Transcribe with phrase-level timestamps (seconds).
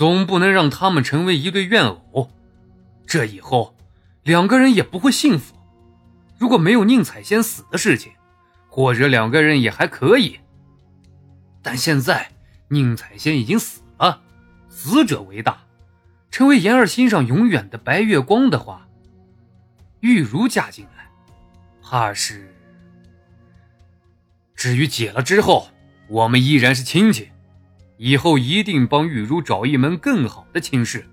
[0.00, 2.30] 总不能让他们成为一对怨偶，
[3.06, 3.76] 这以后
[4.22, 5.54] 两个人也不会幸福。
[6.38, 8.10] 如果没有宁采仙死的事情，
[8.70, 10.40] 或者两个人也还可以。
[11.60, 12.30] 但现在
[12.68, 14.22] 宁采仙已经死了，
[14.70, 15.64] 死者为大，
[16.30, 18.88] 成为言儿心上永远的白月光的话，
[20.00, 21.10] 玉茹嫁进来，
[21.82, 22.54] 怕是……
[24.54, 25.68] 至于解了之后，
[26.08, 27.28] 我们依然是亲戚。
[28.02, 31.06] 以后一定帮玉茹找一门更好的亲事。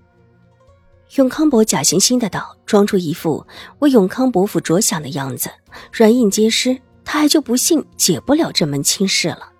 [1.16, 3.46] 永康伯假惺惺的道，装出一副
[3.80, 5.50] 为永康伯府着想的样子，
[5.92, 9.52] 软硬皆施，他还就不信解不了这门亲事了。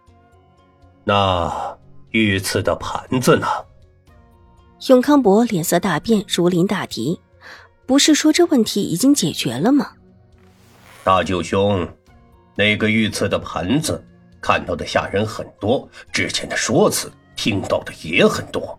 [1.04, 1.76] 那
[2.12, 3.46] 御赐的盘子呢？
[4.88, 7.20] 永康伯脸色大变，如临大敌。
[7.84, 9.92] 不是说这问题已经解决了吗？
[11.04, 11.86] 大舅兄，
[12.54, 14.02] 那个御赐的盘子。
[14.40, 18.78] 看到的下人很多，之前的说辞听到的也很多。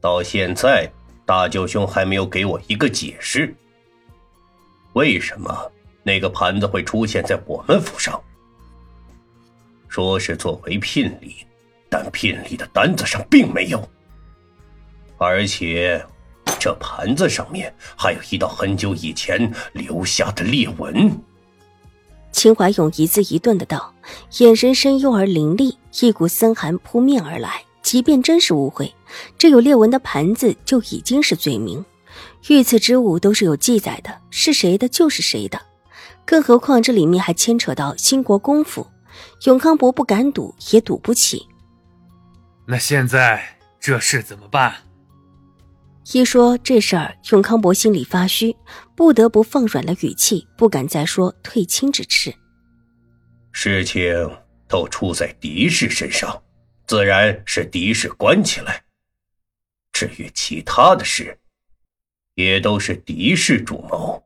[0.00, 0.90] 到现在，
[1.26, 3.54] 大舅兄还没有给我一个解释：
[4.94, 5.70] 为什么
[6.02, 8.20] 那个盘子会出现在我们府上？
[9.88, 11.44] 说是作为聘礼，
[11.88, 13.88] 但聘礼的单子上并没有，
[15.18, 16.02] 而且
[16.58, 21.10] 这盘子上面还有一道很久以前留下的裂纹。
[22.32, 23.94] 秦怀勇一字一顿的道，
[24.38, 27.64] 眼神深幽而凌厉，一股森寒扑面而来。
[27.82, 28.94] 即便真是误会，
[29.38, 31.84] 这有裂纹的盘子就已经是罪名。
[32.48, 35.60] 御赐之物都是有记载的，是谁的就是谁的。
[36.24, 38.86] 更何况这里面还牵扯到兴国公府，
[39.46, 41.46] 永康伯不敢赌，也赌不起。
[42.66, 44.74] 那现在这事怎么办？
[46.12, 48.56] 一说这事儿，永康伯心里发虚，
[48.96, 52.34] 不得不放软了语气，不敢再说退亲之事。
[53.52, 54.04] 事情
[54.66, 56.42] 都出在狄氏身上，
[56.86, 58.82] 自然是狄氏关起来。
[59.92, 61.38] 至于其他的事，
[62.34, 64.20] 也都是狄氏主谋。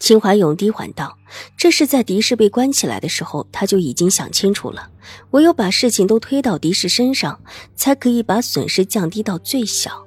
[0.00, 1.16] 秦怀勇低缓道
[1.56, 4.90] ：“这是在狄氏被关起来的时候，他就已经想清楚了，
[5.30, 7.40] 唯有把事情都推到狄氏身上，
[7.76, 10.04] 才可以把损失降低到最小。”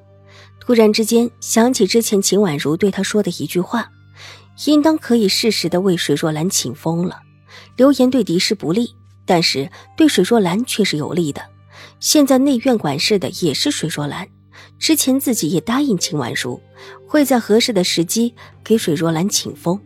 [0.65, 3.91] 突然之间想起之前秦婉如对他说的一句话，
[4.65, 7.19] 应当可以适时的为水若兰请封了。
[7.77, 8.95] 流言对狄氏不利，
[9.25, 11.41] 但是对水若兰却是有利的。
[11.99, 14.27] 现在内院管事的也是水若兰，
[14.79, 16.59] 之前自己也答应秦婉如，
[17.07, 18.33] 会在合适的时机
[18.63, 19.79] 给水若兰请封，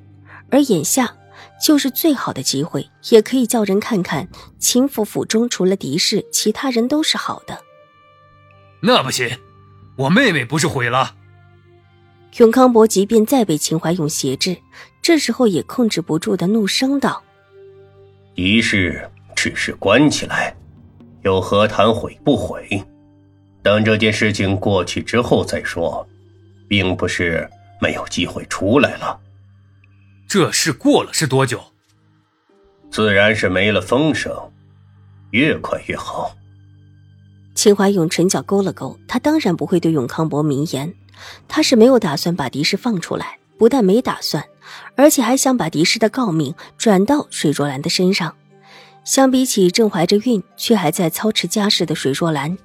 [0.50, 1.14] 而眼下
[1.62, 4.30] 就是最好的机会，也可以叫人看看
[4.60, 7.60] 秦府府中除了狄氏，其他人都是好的。
[8.82, 9.30] 那不行。
[10.00, 11.14] 我妹妹不是毁了？
[12.38, 14.56] 永康伯即便再被秦怀勇挟制，
[15.02, 17.22] 这时候也控制不住的怒声道
[18.34, 20.56] ：“仪式只是关起来，
[21.24, 22.82] 又何谈毁不毁？
[23.62, 26.08] 等这件事情过去之后再说，
[26.70, 27.46] 并不是
[27.82, 29.20] 没有机会出来了。
[30.30, 31.62] 这事过了是多久？
[32.90, 34.34] 自然是没了风声，
[35.32, 36.34] 越快越好。”
[37.60, 40.94] 秦怀勇唇角勾了勾，他当然不会对永康伯明言，
[41.50, 44.42] 他是没有打算把狄氏放出来，不但没打算，
[44.96, 48.34] 而且还想把狄氏的诰命转到水若兰的身上。
[49.04, 52.58] 相比起正怀着孕却还在操持家事的水若兰，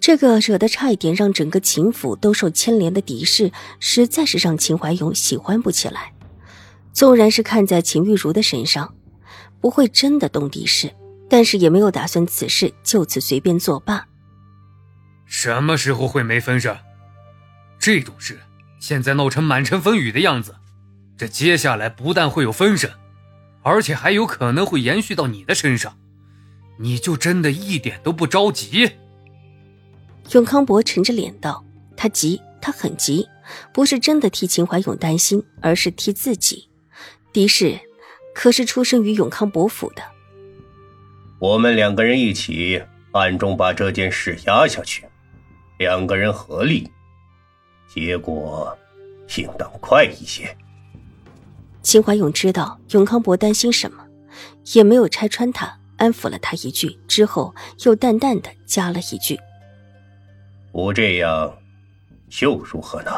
[0.00, 6.10] 这个惹得差一点让整个秦府都受牵连的狄氏，实在是让秦怀勇喜欢不起来。
[6.94, 8.94] 纵然是看在秦玉茹的身上，
[9.60, 10.90] 不会真的动狄氏，
[11.28, 14.06] 但是也没有打算此事就此随便作罢。
[15.32, 16.76] 什么时候会没风声？
[17.78, 18.38] 这种事
[18.78, 20.54] 现在闹成满城风雨的样子，
[21.16, 22.90] 这接下来不但会有风声，
[23.62, 25.96] 而且还有可能会延续到你的身上。
[26.78, 28.90] 你就真的一点都不着急？
[30.32, 31.64] 永康伯沉着脸道
[31.96, 33.26] ：“他急，他很急，
[33.72, 36.68] 不是真的替秦怀勇担心，而是替自己。
[37.32, 37.80] 狄氏
[38.34, 40.02] 可是出生于永康伯府的，
[41.38, 42.82] 我们两个人一起
[43.12, 45.06] 暗中把这件事压下去。”
[45.78, 46.90] 两个人合力，
[47.88, 48.76] 结果
[49.36, 50.56] 应当快一些。
[51.82, 54.06] 秦怀勇知道永康伯担心什么，
[54.74, 57.54] 也没有拆穿他，安抚了他一句之后，
[57.84, 59.38] 又淡淡的加了一句
[60.70, 61.58] ：“不这样，
[62.40, 63.10] 又如何呢？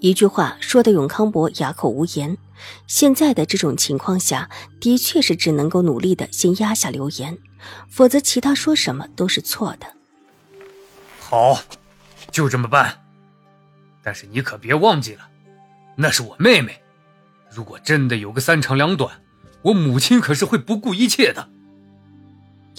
[0.00, 2.36] 一句话说的永康伯哑口无言。
[2.86, 4.48] 现在的这种情况下，
[4.80, 7.36] 的确是只能够努力的先压下流言，
[7.88, 9.93] 否则其他说什么都是错的。
[11.34, 11.58] 好，
[12.30, 13.04] 就这么办。
[14.04, 15.28] 但是你可别忘记了，
[15.96, 16.80] 那是我妹妹。
[17.50, 19.20] 如果真的有个三长两短，
[19.62, 21.48] 我母亲可是会不顾一切的。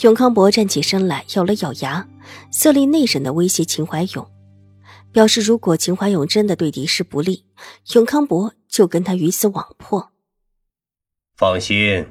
[0.03, 2.07] 永康伯站起身来，咬了咬牙，
[2.49, 4.25] 色厉内荏的威胁秦怀勇。
[5.11, 7.43] 表示，如果秦怀勇真的对狄氏不利，
[7.93, 10.13] 永康伯就跟他鱼死网破。
[11.35, 12.09] 放心，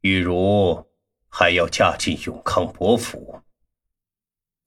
[0.00, 0.86] 玉茹
[1.28, 3.42] 还要嫁进永康伯府。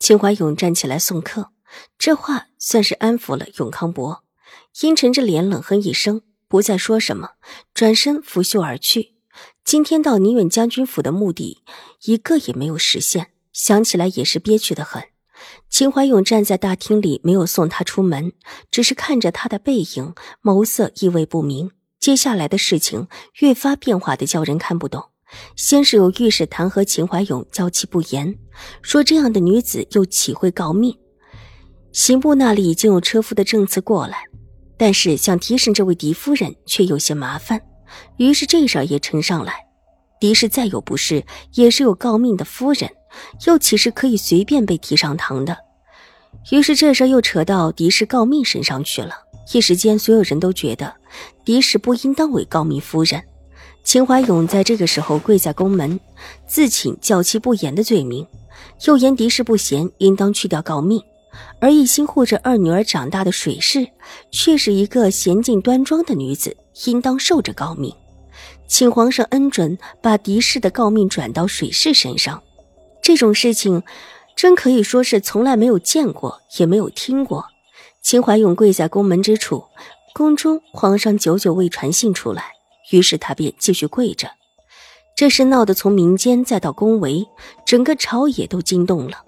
[0.01, 1.51] 秦怀勇站起来送客，
[1.99, 4.23] 这话算是安抚了永康伯。
[4.81, 7.33] 阴沉着脸冷哼一声，不再说什么，
[7.75, 9.13] 转身拂袖而去。
[9.63, 11.61] 今天到宁远将军府的目的，
[12.05, 15.03] 一个也没有实现，想起来也是憋屈的很。
[15.69, 18.33] 秦怀勇站在大厅里，没有送他出门，
[18.71, 21.69] 只是看着他的背影，眸色意味不明。
[21.99, 23.07] 接下来的事情
[23.41, 25.10] 越发变化的叫人看不懂。
[25.55, 28.37] 先是有御史弹劾秦怀勇娇气不严，
[28.81, 30.97] 说这样的女子又岂会告密？
[31.91, 34.23] 刑部那里已经有车夫的证词过来，
[34.77, 37.61] 但是想提审这位狄夫人却有些麻烦，
[38.17, 39.53] 于是这事也呈上来。
[40.19, 41.25] 狄氏再有不是，
[41.55, 42.89] 也是有告命的夫人。
[43.45, 45.57] 又岂是可以随便被提上堂的？
[46.51, 49.13] 于是这事又扯到狄氏告密身上去了。
[49.53, 50.95] 一时间，所有人都觉得
[51.43, 53.21] 狄氏不应当为告密夫人。
[53.83, 55.99] 秦怀勇在这个时候跪在宫门，
[56.47, 58.25] 自请教期不严的罪名，
[58.85, 61.01] 又言狄氏不贤，应当去掉诰命。
[61.59, 63.87] 而一心护着二女儿长大的水氏，
[64.31, 66.55] 却是一个娴静端庄的女子，
[66.85, 67.93] 应当受着诰命。
[68.67, 72.41] 请皇上恩准，把狄氏的诰命转到水氏身上。
[73.01, 73.83] 这种事情，
[74.35, 77.45] 真可以说是从来没有见过，也没有听过。
[78.01, 79.63] 秦怀勇跪在宫门之处，
[80.13, 82.43] 宫中皇上久久未传信出来，
[82.91, 84.29] 于是他便继续跪着。
[85.15, 87.27] 这事闹得从民间再到宫闱，
[87.65, 89.23] 整个朝野都惊动了。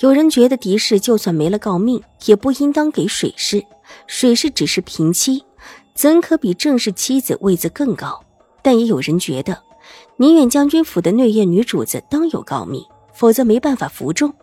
[0.00, 3.64] 有人觉得狄氏就算没了诰命，也不应当给水氏，
[4.06, 5.44] 水氏只是平妻，
[5.94, 8.24] 怎可比正室妻子位子更高？
[8.62, 9.62] 但也有人觉得，
[10.16, 12.84] 宁远将军府的内院女主子当有诰命。
[13.14, 14.34] 否则没办法服众。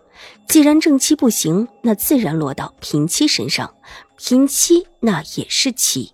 [0.47, 3.73] 既然正妻不行，那自然落到平妻身上。
[4.17, 6.13] 平妻那也是妻。